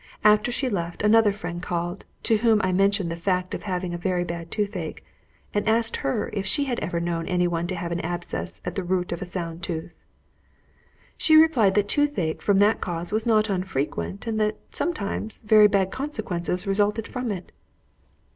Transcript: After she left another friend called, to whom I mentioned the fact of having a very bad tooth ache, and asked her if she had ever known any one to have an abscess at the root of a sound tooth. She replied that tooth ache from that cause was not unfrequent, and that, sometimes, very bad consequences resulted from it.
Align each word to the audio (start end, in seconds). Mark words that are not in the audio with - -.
After 0.23 0.51
she 0.51 0.67
left 0.67 1.03
another 1.03 1.31
friend 1.31 1.61
called, 1.61 2.05
to 2.23 2.37
whom 2.37 2.59
I 2.63 2.71
mentioned 2.71 3.11
the 3.11 3.15
fact 3.15 3.53
of 3.53 3.61
having 3.61 3.93
a 3.93 3.99
very 3.99 4.23
bad 4.23 4.49
tooth 4.49 4.75
ache, 4.75 5.05
and 5.53 5.69
asked 5.69 5.97
her 5.97 6.31
if 6.33 6.43
she 6.43 6.63
had 6.63 6.79
ever 6.79 6.99
known 6.99 7.27
any 7.27 7.47
one 7.47 7.67
to 7.67 7.75
have 7.75 7.91
an 7.91 7.99
abscess 7.99 8.63
at 8.65 8.73
the 8.73 8.83
root 8.83 9.11
of 9.11 9.21
a 9.21 9.25
sound 9.25 9.61
tooth. 9.61 9.93
She 11.19 11.35
replied 11.37 11.75
that 11.75 11.87
tooth 11.87 12.17
ache 12.17 12.41
from 12.41 12.57
that 12.57 12.81
cause 12.81 13.11
was 13.11 13.27
not 13.27 13.47
unfrequent, 13.47 14.25
and 14.25 14.39
that, 14.39 14.57
sometimes, 14.71 15.43
very 15.43 15.67
bad 15.67 15.91
consequences 15.91 16.65
resulted 16.65 17.07
from 17.07 17.29
it. 17.31 17.51